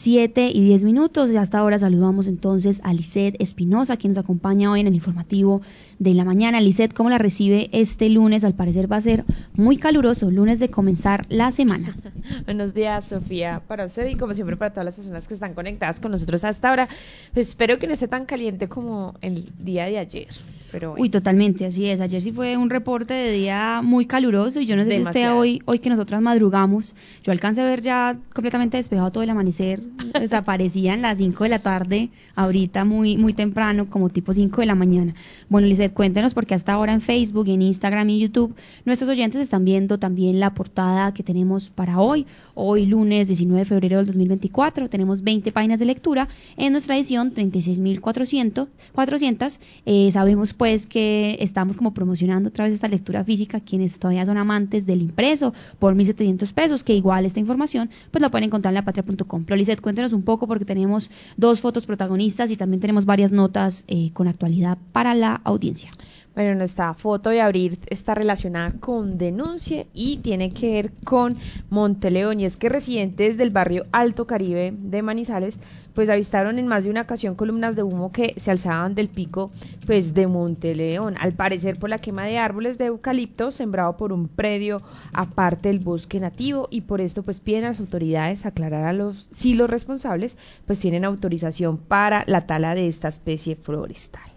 7 0.08 0.52
y 0.54 0.64
10 0.64 0.86
minutos. 0.86 1.32
Y 1.32 1.36
hasta 1.36 1.60
ahora 1.60 1.78
saludamos 1.78 2.28
entonces 2.28 2.80
a 2.86 2.94
Lisette 2.94 3.36
Espinosa, 3.40 3.98
quien 3.98 4.12
nos 4.12 4.24
acompaña 4.24 4.72
hoy 4.72 4.80
en 4.80 4.88
el 4.88 4.96
informativo 4.96 5.62
de 6.00 6.14
la 6.14 6.24
mañana. 6.24 6.62
Lisette, 6.62 6.94
¿cómo 6.94 7.10
la 7.10 7.18
recibe 7.18 7.68
este 7.74 8.08
lunes? 8.08 8.46
Al 8.46 8.54
parecer 8.54 8.90
va 8.90 8.96
a 8.96 9.02
ser 9.02 9.26
muy 9.56 9.76
caluroso, 9.76 10.32
lunes 10.32 10.60
de 10.60 10.70
comenzar 10.70 11.26
la 11.28 11.52
semana. 11.52 11.94
Buenos 12.46 12.74
días, 12.74 13.04
Sofía, 13.04 13.62
para 13.68 13.84
usted 13.84 14.08
y 14.08 14.16
como 14.16 14.34
siempre 14.34 14.56
para 14.56 14.72
todas 14.72 14.86
las 14.86 14.96
personas 14.96 15.28
que 15.28 15.34
están 15.34 15.54
conectadas 15.54 16.00
con 16.00 16.14
nosotros 16.14 16.42
hasta 16.46 16.70
ahora. 16.70 16.88
Pues 17.34 17.50
espero 17.50 17.78
que 17.78 17.88
no 17.88 17.92
esté 17.92 18.08
tan 18.08 18.26
caliente 18.26 18.70
como 18.70 19.14
el 19.20 19.52
día 19.60 19.88
de 19.88 19.98
ayer. 19.98 20.30
Pero 20.72 20.96
Uy, 20.98 21.10
totalmente, 21.10 21.66
así 21.66 21.86
es. 21.86 22.02
Ayer 22.02 22.22
sí 22.22 22.32
fue 22.32 22.58
un 22.58 22.70
reporte 22.70 23.14
de 23.14 23.32
día 23.32 23.82
muy 23.84 24.06
caluroso 24.06 24.60
y 24.60 24.66
yo 24.66 24.76
no 24.76 24.84
sé 24.84 24.96
si 24.96 25.02
usted 25.02 25.32
hoy, 25.32 25.62
hoy 25.66 25.80
que 25.80 25.90
nosotras 25.90 26.22
madrugamos, 26.22 26.96
yo 27.24 27.32
alcancé 27.32 27.62
a 27.62 27.66
ver 27.66 27.82
ya 27.82 28.18
completamente 28.34 28.78
despejado 28.78 29.12
todo 29.12 29.24
el 29.24 29.30
amanecer 29.30 29.82
desaparecían 30.20 31.02
las 31.02 31.18
5 31.18 31.44
de 31.44 31.50
la 31.50 31.60
tarde, 31.60 32.10
ahorita 32.36 32.86
muy, 32.86 33.18
muy 33.18 33.34
temprano, 33.34 33.90
como 33.90 34.10
tipo 34.10 34.34
5 34.34 34.62
de 34.62 34.68
la 34.68 34.76
mañana. 34.76 35.14
Bueno, 35.50 35.68
Lizeth, 35.68 35.94
cuéntenos 35.94 36.34
porque 36.34 36.56
hasta 36.56 36.74
ahora 36.74 36.94
en 36.94 37.02
Facebook, 37.02 37.48
en 37.48 37.62
Instagram 37.62 38.10
y 38.10 38.20
YouTube, 38.20 38.56
nuestros 38.86 39.10
oyentes 39.10 39.42
están 39.42 39.66
viendo 39.66 39.98
también 39.98 40.40
la 40.40 40.54
portada 40.54 41.14
que 41.14 41.24
tenemos 41.24 41.70
para 41.70 42.00
hoy. 42.00 42.26
Hoy, 42.54 42.86
lunes 42.86 43.28
19 43.28 43.60
de 43.60 43.66
febrero 43.66 43.98
del 43.98 44.08
2024, 44.08 44.90
tenemos 44.90 45.22
20 45.22 45.52
páginas 45.52 45.80
de 45.80 45.86
lectura. 45.86 46.28
En 46.58 46.72
nuestra 46.72 46.96
edición, 46.96 47.34
36.400. 47.34 48.68
400, 48.94 49.60
eh, 49.86 50.10
sabemos 50.12 50.54
pues 50.58 50.88
que 50.88 51.38
estamos 51.40 51.78
como 51.78 51.94
promocionando 51.94 52.50
otra 52.50 52.66
vez 52.66 52.74
esta 52.74 52.88
lectura 52.88 53.24
física, 53.24 53.60
quienes 53.60 54.00
todavía 54.00 54.26
son 54.26 54.38
amantes 54.38 54.86
del 54.86 55.02
impreso, 55.02 55.54
por 55.80 55.96
1.700 55.96 56.54
pesos, 56.54 56.84
que 56.84 56.94
igual 56.94 57.26
esta 57.26 57.40
información 57.40 57.90
pues 58.12 58.22
la 58.22 58.30
pueden 58.30 58.46
encontrar 58.46 58.72
en 58.72 58.76
la 58.76 58.86
patria.com. 58.86 59.44
Pero 59.46 59.56
Lizeth, 59.56 59.82
cuéntenos 59.82 60.14
un 60.14 60.24
poco 60.24 60.48
porque 60.48 60.66
tenemos 60.66 61.12
dos 61.38 61.62
fotos 61.62 61.86
protagonistas 61.86 62.52
y 62.52 62.58
también 62.58 62.82
tenemos 62.82 63.06
varias 63.06 63.32
notas 63.32 63.84
eh, 63.88 64.12
con 64.14 64.28
actualidad 64.28 64.78
para 64.92 65.14
la 65.14 65.36
audiencia. 65.44 65.92
Bueno, 66.38 66.54
nuestra 66.54 66.94
foto 66.94 67.32
de 67.32 67.42
abrir 67.42 67.80
está 67.88 68.14
relacionada 68.14 68.72
con 68.80 69.18
denuncia 69.18 69.88
y 69.92 70.18
tiene 70.18 70.52
que 70.52 70.72
ver 70.74 70.92
con 71.04 71.36
Monteleón. 71.72 72.40
Y 72.40 72.46
es 72.46 72.58
que 72.58 72.70
residentes 72.70 73.38
del 73.38 73.50
barrio 73.50 73.88
Alto 73.92 74.28
Caribe 74.28 74.72
de 74.72 75.02
Manizales, 75.02 75.58
pues 75.96 76.12
avistaron 76.12 76.60
en 76.60 76.68
más 76.68 76.84
de 76.84 76.92
una 76.92 77.02
ocasión 77.02 77.34
columnas 77.34 77.76
de 77.76 77.82
humo 77.82 78.12
que 78.12 78.36
se 78.38 78.52
alzaban 78.52 78.94
del 78.94 79.10
pico, 79.10 79.50
pues 79.88 80.14
de 80.14 80.28
Monteleón. 80.28 81.16
Al 81.20 81.34
parecer 81.34 81.80
por 81.80 81.90
la 81.90 81.98
quema 81.98 82.26
de 82.26 82.38
árboles 82.38 82.78
de 82.78 82.86
eucalipto 82.86 83.50
sembrado 83.50 83.98
por 83.98 84.14
un 84.14 84.28
predio 84.28 84.84
aparte 85.14 85.70
del 85.70 85.80
bosque 85.80 86.20
nativo 86.20 86.68
y 86.70 86.82
por 86.82 87.02
esto 87.02 87.24
pues 87.24 87.40
piden 87.40 87.64
a 87.64 87.70
las 87.70 87.80
autoridades 87.80 88.46
aclarar 88.46 88.84
a 88.84 88.94
los 88.94 89.28
si 89.32 89.56
los 89.56 89.72
responsables 89.72 90.38
pues 90.68 90.78
tienen 90.78 91.04
autorización 91.04 91.78
para 91.78 92.24
la 92.28 92.46
tala 92.46 92.76
de 92.76 92.88
esta 92.88 93.08
especie 93.08 93.56
forestal. 93.56 94.37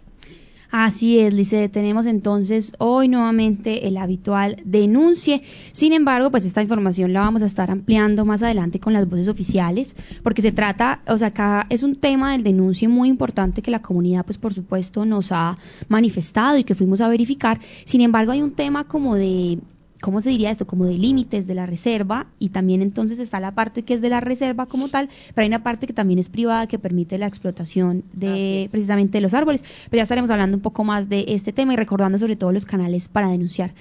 Así 0.71 1.19
es, 1.19 1.33
Lice, 1.33 1.67
tenemos 1.67 2.05
entonces 2.05 2.71
hoy 2.77 3.09
nuevamente 3.09 3.89
el 3.89 3.97
habitual 3.97 4.61
denuncie. 4.63 5.41
Sin 5.73 5.91
embargo, 5.91 6.31
pues 6.31 6.45
esta 6.45 6.61
información 6.61 7.11
la 7.11 7.19
vamos 7.19 7.41
a 7.41 7.45
estar 7.45 7.69
ampliando 7.69 8.23
más 8.23 8.41
adelante 8.41 8.79
con 8.79 8.93
las 8.93 9.09
voces 9.09 9.27
oficiales, 9.27 9.97
porque 10.23 10.41
se 10.41 10.53
trata, 10.53 11.01
o 11.07 11.17
sea, 11.17 11.27
acá 11.27 11.67
es 11.69 11.83
un 11.83 11.97
tema 11.97 12.31
del 12.31 12.43
denuncie 12.43 12.87
muy 12.87 13.09
importante 13.09 13.61
que 13.61 13.69
la 13.69 13.81
comunidad, 13.81 14.23
pues 14.23 14.37
por 14.37 14.53
supuesto, 14.53 15.05
nos 15.05 15.33
ha 15.33 15.57
manifestado 15.89 16.57
y 16.57 16.63
que 16.63 16.73
fuimos 16.73 17.01
a 17.01 17.09
verificar. 17.09 17.59
Sin 17.83 17.99
embargo, 17.99 18.31
hay 18.31 18.41
un 18.41 18.51
tema 18.51 18.85
como 18.85 19.15
de 19.15 19.59
¿cómo 20.01 20.19
se 20.19 20.31
diría 20.31 20.51
esto? 20.51 20.67
Como 20.67 20.85
de 20.85 20.93
límites 20.93 21.47
de 21.47 21.53
la 21.53 21.65
reserva 21.65 22.27
y 22.39 22.49
también 22.49 22.81
entonces 22.81 23.19
está 23.19 23.39
la 23.39 23.51
parte 23.51 23.83
que 23.83 23.93
es 23.93 24.01
de 24.01 24.09
la 24.09 24.19
reserva 24.19 24.65
como 24.65 24.89
tal, 24.89 25.09
pero 25.33 25.43
hay 25.43 25.47
una 25.47 25.63
parte 25.63 25.87
que 25.87 25.93
también 25.93 26.19
es 26.19 26.29
privada 26.29 26.67
que 26.67 26.79
permite 26.79 27.17
la 27.17 27.27
explotación 27.27 28.03
de 28.13 28.67
precisamente 28.71 29.19
de 29.19 29.21
los 29.21 29.33
árboles. 29.33 29.63
Pero 29.89 29.99
ya 29.99 30.03
estaremos 30.03 30.31
hablando 30.31 30.57
un 30.57 30.63
poco 30.63 30.83
más 30.83 31.07
de 31.07 31.25
este 31.29 31.53
tema 31.53 31.73
y 31.73 31.75
recordando 31.75 32.17
sobre 32.17 32.35
todo 32.35 32.51
los 32.51 32.65
canales 32.65 33.07
para 33.07 33.29
denunciar. 33.29 33.71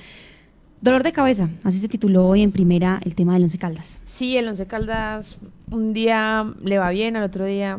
Dolor 0.80 1.02
de 1.02 1.12
cabeza, 1.12 1.50
así 1.64 1.78
se 1.78 1.88
tituló 1.88 2.26
hoy 2.26 2.42
en 2.42 2.52
primera 2.52 3.00
el 3.04 3.14
tema 3.14 3.34
del 3.34 3.42
Once 3.42 3.58
Caldas. 3.58 4.00
Sí, 4.06 4.36
el 4.36 4.48
Once 4.48 4.66
Caldas 4.66 5.38
un 5.70 5.92
día 5.92 6.54
le 6.62 6.78
va 6.78 6.90
bien, 6.90 7.16
al 7.16 7.24
otro 7.24 7.44
día 7.44 7.78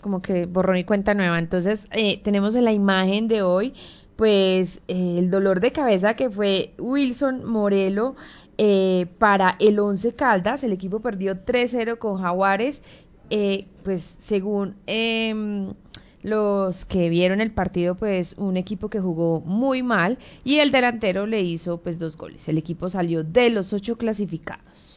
como 0.00 0.22
que 0.22 0.46
borrón 0.46 0.76
y 0.76 0.84
cuenta 0.84 1.14
nueva. 1.14 1.38
Entonces 1.38 1.88
eh, 1.90 2.20
tenemos 2.22 2.54
en 2.54 2.64
la 2.64 2.72
imagen 2.72 3.26
de 3.26 3.42
hoy 3.42 3.74
pues 4.16 4.82
eh, 4.88 5.16
el 5.18 5.30
dolor 5.30 5.60
de 5.60 5.72
cabeza 5.72 6.14
que 6.14 6.30
fue 6.30 6.72
Wilson 6.78 7.44
Morelo 7.44 8.16
eh, 8.58 9.06
para 9.18 9.56
el 9.60 9.78
Once 9.78 10.14
Caldas, 10.14 10.64
el 10.64 10.72
equipo 10.72 11.00
perdió 11.00 11.44
3-0 11.44 11.98
con 11.98 12.16
Jaguares, 12.18 12.82
eh, 13.28 13.66
pues 13.84 14.16
según 14.18 14.76
em, 14.86 15.74
los 16.22 16.86
que 16.86 17.10
vieron 17.10 17.40
el 17.42 17.50
partido, 17.50 17.94
pues 17.94 18.34
un 18.38 18.56
equipo 18.56 18.88
que 18.88 19.00
jugó 19.00 19.40
muy 19.42 19.82
mal 19.82 20.18
y 20.44 20.60
el 20.60 20.70
delantero 20.70 21.26
le 21.26 21.42
hizo 21.42 21.78
pues 21.78 21.98
dos 21.98 22.16
goles. 22.16 22.48
El 22.48 22.56
equipo 22.56 22.88
salió 22.88 23.22
de 23.22 23.50
los 23.50 23.72
ocho 23.74 23.98
clasificados. 23.98 24.95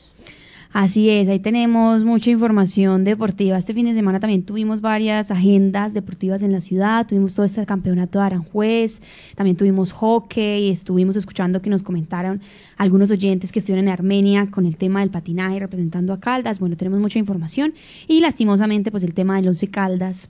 Así 0.71 1.09
es, 1.09 1.27
ahí 1.29 1.39
tenemos 1.39 2.03
mucha 2.03 2.29
información 2.29 3.03
deportiva. 3.03 3.57
Este 3.57 3.73
fin 3.73 3.87
de 3.87 3.95
semana 3.95 4.19
también 4.19 4.43
tuvimos 4.43 4.81
varias 4.81 5.31
agendas 5.31 5.95
deportivas 5.95 6.43
en 6.43 6.51
la 6.51 6.61
ciudad, 6.61 7.07
tuvimos 7.07 7.33
todo 7.33 7.43
este 7.47 7.65
campeonato 7.65 8.19
de 8.19 8.25
Aranjuez, 8.25 9.01
también 9.35 9.57
tuvimos 9.57 9.91
hockey, 9.91 10.69
estuvimos 10.69 11.15
escuchando 11.15 11.63
que 11.63 11.71
nos 11.71 11.81
comentaron 11.81 12.41
algunos 12.77 13.09
oyentes 13.09 13.51
que 13.51 13.57
estuvieron 13.57 13.87
en 13.87 13.93
Armenia 13.93 14.51
con 14.51 14.67
el 14.67 14.77
tema 14.77 14.99
del 14.99 15.09
patinaje 15.09 15.57
representando 15.57 16.13
a 16.13 16.19
Caldas. 16.19 16.59
Bueno, 16.59 16.77
tenemos 16.77 16.99
mucha 16.99 17.17
información 17.17 17.73
y 18.07 18.19
lastimosamente 18.19 18.91
pues 18.91 19.01
el 19.01 19.15
tema 19.15 19.37
del 19.37 19.47
Once 19.47 19.67
Caldas 19.69 20.29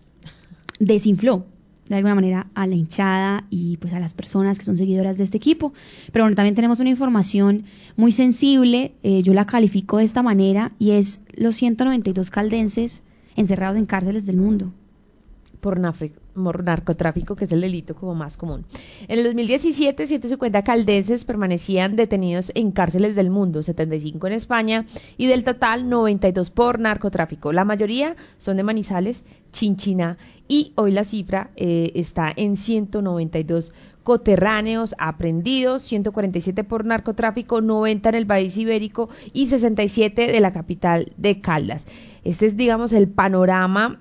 desinfló 0.79 1.46
de 1.89 1.96
alguna 1.96 2.15
manera 2.15 2.48
a 2.53 2.67
la 2.67 2.75
hinchada 2.75 3.46
y 3.50 3.77
pues 3.77 3.93
a 3.93 4.00
las 4.00 4.13
personas 4.13 4.60
que 4.60 4.65
son 4.65 4.77
seguidoras 4.77 5.17
de 5.17 5.24
este 5.24 5.38
equipo. 5.38 5.74
Pero 6.13 6.25
bueno, 6.25 6.36
también 6.36 6.55
tenemos 6.55 6.79
una 6.79 6.89
información 6.89 7.65
muy 7.98 8.12
sensible, 8.12 8.93
eh, 9.03 9.24
yo 9.24 9.34
la 9.34 9.46
califico 9.46 9.98
de 9.98 10.05
esta 10.05 10.24
manera 10.24 10.72
y 10.79 10.91
es 10.91 11.22
los 11.34 11.55
192 11.55 12.29
caldenses 12.29 13.01
encerrados 13.36 13.77
en 13.77 13.86
cárceles 13.86 14.25
del 14.25 14.38
mundo. 14.38 14.72
Por 15.60 15.80
narcotráfico, 15.80 17.36
que 17.36 17.46
es 17.46 17.51
el 17.51 17.62
delito 17.62 17.96
como 17.96 18.16
más 18.16 18.38
común. 18.38 18.66
En 19.08 19.20
el 19.20 19.25
2017, 19.25 20.08
150 20.08 20.63
caldenses 20.63 21.25
permanecían 21.25 21.96
detenidos 21.96 22.51
en 22.56 22.72
cárceles 22.72 23.16
del 23.16 23.30
mundo, 23.30 23.62
75 23.62 24.28
en 24.28 24.34
España 24.34 24.86
y 25.18 25.28
del 25.28 25.44
total 25.44 25.89
92 25.89 26.50
por 26.50 26.80
narcotráfico. 26.80 27.51
La 27.51 27.66
mayoría 27.66 28.16
son 28.38 28.58
de 28.58 28.63
Manizales, 28.63 29.24
Chinchina 29.51 30.18
y 30.48 30.74
hoy 30.75 30.92
la 30.92 31.04
cifra 31.04 31.51
eh, 31.56 31.92
está 31.96 32.32
en 32.36 32.56
192 32.56 33.74
coterráneos 34.04 34.96
aprendidos, 34.98 35.84
147 35.84 36.63
por 36.63 36.84
narcotráfico, 36.84 37.62
90 37.62 38.10
en 38.10 38.16
el 38.16 38.25
país 38.25 38.58
ibérico 38.58 39.10
y 39.34 39.46
67 39.46 40.32
de 40.32 40.39
la 40.39 40.51
capital 40.51 41.12
de 41.18 41.42
Caldas. 41.42 41.86
Este 42.24 42.48
es, 42.48 42.58
digamos, 42.58 42.92
el 42.92 43.08
panorama 43.08 44.00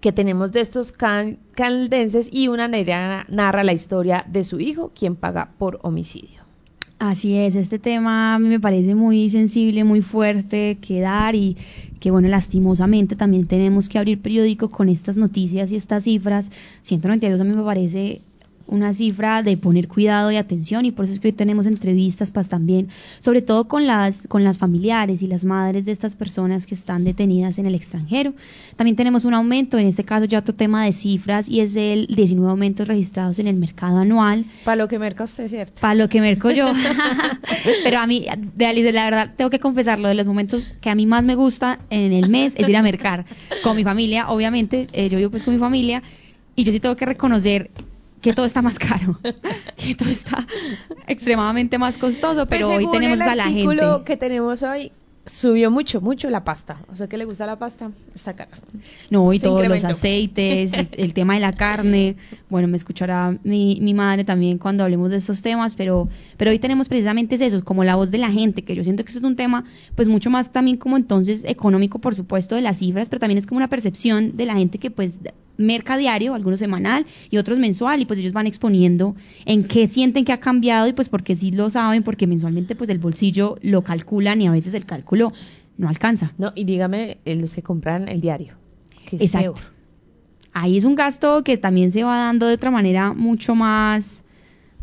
que 0.00 0.12
tenemos 0.12 0.52
de 0.52 0.60
estos 0.60 0.92
caldenses 0.92 2.28
y 2.32 2.48
una 2.48 2.68
negra 2.68 3.26
narra 3.28 3.64
la 3.64 3.72
historia 3.72 4.24
de 4.28 4.44
su 4.44 4.60
hijo, 4.60 4.92
quien 4.94 5.16
paga 5.16 5.52
por 5.58 5.78
homicidio. 5.82 6.46
Así 6.98 7.36
es, 7.36 7.56
este 7.56 7.78
tema 7.78 8.38
me 8.38 8.58
parece 8.58 8.94
muy 8.94 9.28
sensible, 9.28 9.84
muy 9.84 10.00
fuerte 10.00 10.78
que 10.80 11.00
dar 11.00 11.34
y 11.34 11.56
que 12.00 12.10
bueno, 12.10 12.28
lastimosamente 12.28 13.16
también 13.16 13.46
tenemos 13.46 13.90
que 13.90 13.98
abrir 13.98 14.22
periódico 14.22 14.70
con 14.70 14.88
estas 14.88 15.18
noticias 15.18 15.70
y 15.70 15.76
estas 15.76 16.04
cifras. 16.04 16.50
192 16.82 17.38
a 17.38 17.44
mí 17.44 17.54
me 17.54 17.62
parece 17.62 18.22
una 18.66 18.94
cifra 18.94 19.42
de 19.42 19.56
poner 19.56 19.88
cuidado 19.88 20.30
y 20.30 20.36
atención 20.36 20.84
y 20.84 20.90
por 20.90 21.04
eso 21.04 21.14
es 21.14 21.20
que 21.20 21.28
hoy 21.28 21.32
tenemos 21.32 21.66
entrevistas 21.66 22.30
pues 22.30 22.48
también, 22.48 22.88
sobre 23.18 23.42
todo 23.42 23.68
con 23.68 23.86
las, 23.86 24.26
con 24.28 24.44
las 24.44 24.58
familiares 24.58 25.22
y 25.22 25.26
las 25.26 25.44
madres 25.44 25.84
de 25.84 25.92
estas 25.92 26.14
personas 26.14 26.66
que 26.66 26.74
están 26.74 27.04
detenidas 27.04 27.58
en 27.58 27.66
el 27.66 27.74
extranjero. 27.74 28.34
También 28.76 28.96
tenemos 28.96 29.24
un 29.24 29.34
aumento, 29.34 29.78
en 29.78 29.86
este 29.86 30.04
caso 30.04 30.24
ya 30.24 30.40
otro 30.40 30.54
tema 30.54 30.84
de 30.84 30.92
cifras 30.92 31.48
y 31.48 31.60
es 31.60 31.76
el 31.76 32.06
19 32.08 32.50
aumentos 32.50 32.88
registrados 32.88 33.38
en 33.38 33.46
el 33.46 33.56
mercado 33.56 33.98
anual. 33.98 34.44
Para 34.64 34.76
lo 34.76 34.88
que 34.88 34.98
merca 34.98 35.24
usted, 35.24 35.48
¿cierto? 35.48 35.80
Para 35.80 35.94
lo 35.94 36.08
que 36.08 36.20
merco 36.20 36.50
yo. 36.50 36.66
Pero 37.84 37.98
a 37.98 38.06
mí, 38.06 38.26
de 38.54 38.66
Alice, 38.66 38.92
la 38.92 39.04
verdad, 39.04 39.34
tengo 39.36 39.50
que 39.50 39.60
confesarlo, 39.60 40.08
de 40.08 40.14
los 40.14 40.26
momentos 40.26 40.68
que 40.80 40.90
a 40.90 40.94
mí 40.94 41.06
más 41.06 41.24
me 41.24 41.34
gusta 41.34 41.78
en 41.90 42.12
el 42.12 42.28
mes 42.28 42.54
es 42.56 42.68
ir 42.68 42.76
a 42.76 42.82
mercar 42.82 43.24
con 43.62 43.76
mi 43.76 43.84
familia, 43.84 44.28
obviamente, 44.28 44.86
eh, 44.92 45.08
yo 45.08 45.18
vivo 45.18 45.30
pues 45.30 45.42
con 45.42 45.54
mi 45.54 45.60
familia 45.60 46.02
y 46.54 46.64
yo 46.64 46.72
sí 46.72 46.80
tengo 46.80 46.96
que 46.96 47.06
reconocer 47.06 47.70
que 48.26 48.34
todo 48.34 48.46
está 48.46 48.60
más 48.60 48.76
caro, 48.76 49.20
que 49.76 49.94
todo 49.94 50.08
está 50.08 50.44
extremadamente 51.06 51.78
más 51.78 51.96
costoso, 51.96 52.46
pero 52.46 52.66
pues 52.66 52.78
hoy 52.80 52.90
tenemos 52.90 53.20
el 53.20 53.22
a 53.22 53.36
la 53.36 53.44
gente. 53.44 53.60
artículo 53.60 54.04
que 54.04 54.16
tenemos 54.16 54.64
hoy 54.64 54.90
subió 55.26 55.70
mucho, 55.70 56.00
mucho 56.00 56.28
la 56.28 56.42
pasta. 56.42 56.80
O 56.90 56.96
sea, 56.96 57.06
que 57.06 57.18
le 57.18 57.24
gusta 57.24 57.46
la 57.46 57.56
pasta, 57.56 57.92
está 58.16 58.34
cara. 58.34 58.58
No, 59.10 59.32
y 59.32 59.38
Se 59.38 59.44
todos 59.44 59.68
los 59.68 59.84
aceites, 59.84 60.72
el, 60.72 60.88
el 60.90 61.14
tema 61.14 61.34
de 61.34 61.40
la 61.40 61.52
carne. 61.52 62.16
Bueno, 62.48 62.68
me 62.68 62.76
escuchará 62.76 63.36
mi, 63.42 63.78
mi 63.80 63.92
madre 63.92 64.24
también 64.24 64.58
cuando 64.58 64.84
hablemos 64.84 65.10
de 65.10 65.16
estos 65.16 65.42
temas, 65.42 65.74
pero, 65.74 66.08
pero 66.36 66.52
hoy 66.52 66.58
tenemos 66.60 66.88
precisamente 66.88 67.34
eso, 67.34 67.64
como 67.64 67.82
la 67.82 67.96
voz 67.96 68.10
de 68.10 68.18
la 68.18 68.30
gente, 68.30 68.62
que 68.62 68.74
yo 68.74 68.84
siento 68.84 69.04
que 69.04 69.10
eso 69.10 69.18
es 69.18 69.24
un 69.24 69.34
tema, 69.34 69.64
pues 69.96 70.06
mucho 70.08 70.30
más 70.30 70.52
también 70.52 70.76
como 70.76 70.96
entonces 70.96 71.44
económico, 71.44 71.98
por 71.98 72.14
supuesto, 72.14 72.54
de 72.54 72.60
las 72.60 72.78
cifras, 72.78 73.08
pero 73.08 73.18
también 73.20 73.38
es 73.38 73.46
como 73.46 73.56
una 73.58 73.68
percepción 73.68 74.36
de 74.36 74.46
la 74.46 74.54
gente 74.54 74.78
que 74.78 74.90
pues 74.90 75.14
merca 75.56 75.96
diario, 75.96 76.34
algunos 76.34 76.60
semanal 76.60 77.06
y 77.30 77.38
otros 77.38 77.58
mensual, 77.58 78.00
y 78.00 78.06
pues 78.06 78.18
ellos 78.18 78.32
van 78.32 78.46
exponiendo 78.46 79.16
en 79.44 79.64
qué 79.64 79.86
sienten 79.86 80.24
que 80.24 80.32
ha 80.32 80.40
cambiado 80.40 80.86
y 80.86 80.92
pues 80.92 81.08
porque 81.08 81.34
sí 81.34 81.50
lo 81.50 81.70
saben, 81.70 82.02
porque 82.02 82.26
mensualmente 82.26 82.76
pues 82.76 82.90
el 82.90 82.98
bolsillo 82.98 83.58
lo 83.62 83.82
calculan 83.82 84.40
y 84.40 84.46
a 84.46 84.50
veces 84.52 84.74
el 84.74 84.86
cálculo 84.86 85.32
no 85.78 85.88
alcanza. 85.88 86.32
No, 86.38 86.52
y 86.54 86.64
dígame 86.64 87.18
los 87.24 87.54
que 87.54 87.62
compran 87.62 88.08
el 88.08 88.20
diario. 88.20 88.54
Que 89.04 89.16
es 89.16 89.22
Exacto. 89.22 89.54
peor. 89.54 89.75
Ahí 90.58 90.78
es 90.78 90.84
un 90.84 90.94
gasto 90.94 91.44
que 91.44 91.58
también 91.58 91.90
se 91.90 92.02
va 92.02 92.16
dando 92.16 92.46
de 92.46 92.54
otra 92.54 92.70
manera 92.70 93.12
mucho 93.12 93.54
más 93.54 94.24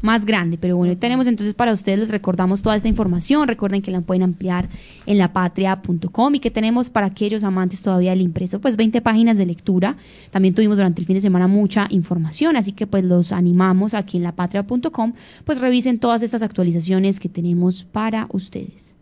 más 0.02 0.24
grande. 0.24 0.60
Pero 0.60 0.78
bueno, 0.78 0.92
hoy 0.92 0.98
tenemos 0.98 1.26
entonces 1.26 1.56
para 1.56 1.74
ustedes, 1.74 1.98
les 1.98 2.12
recordamos 2.12 2.62
toda 2.62 2.76
esta 2.76 2.88
información. 2.88 3.48
Recuerden 3.48 3.82
que 3.82 3.90
la 3.90 4.02
pueden 4.02 4.22
ampliar 4.22 4.70
en 5.08 5.18
lapatria.com 5.18 6.36
y 6.36 6.40
que 6.40 6.52
tenemos 6.52 6.92
para 6.92 7.08
aquellos 7.08 7.44
amantes 7.44 7.82
todavía 7.82 8.12
del 8.12 8.22
impreso, 8.22 8.62
pues 8.62 8.78
20 8.78 9.02
páginas 9.02 9.36
de 9.36 9.48
lectura. 9.48 9.98
También 10.30 10.54
tuvimos 10.54 10.78
durante 10.78 11.02
el 11.02 11.08
fin 11.08 11.16
de 11.16 11.22
semana 11.22 11.48
mucha 11.48 11.88
información, 11.90 12.56
así 12.56 12.74
que 12.74 12.86
pues 12.86 13.04
los 13.04 13.32
animamos 13.32 13.96
aquí 13.96 14.18
en 14.18 14.24
lapatria.com, 14.24 15.14
pues 15.44 15.60
revisen 15.60 15.98
todas 15.98 16.22
estas 16.22 16.44
actualizaciones 16.44 17.20
que 17.20 17.30
tenemos 17.30 17.84
para 17.84 18.28
ustedes. 18.30 18.94